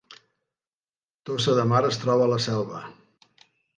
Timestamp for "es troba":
1.91-2.25